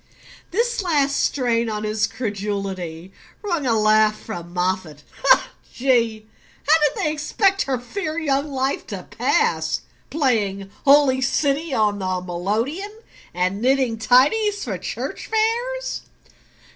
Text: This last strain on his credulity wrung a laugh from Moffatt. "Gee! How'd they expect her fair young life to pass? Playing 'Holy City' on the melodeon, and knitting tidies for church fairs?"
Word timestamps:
This 0.49 0.81
last 0.81 1.15
strain 1.15 1.69
on 1.69 1.83
his 1.83 2.07
credulity 2.07 3.13
wrung 3.43 3.67
a 3.67 3.77
laugh 3.79 4.19
from 4.19 4.51
Moffatt. 4.51 5.03
"Gee! 5.71 6.27
How'd 6.67 6.95
they 7.05 7.11
expect 7.11 7.61
her 7.65 7.77
fair 7.79 8.17
young 8.17 8.47
life 8.51 8.87
to 8.87 9.03
pass? 9.03 9.81
Playing 10.09 10.71
'Holy 10.85 11.21
City' 11.21 11.75
on 11.75 11.99
the 11.99 12.19
melodeon, 12.19 12.97
and 13.31 13.61
knitting 13.61 13.99
tidies 13.99 14.63
for 14.63 14.79
church 14.79 15.27
fairs?" 15.27 16.01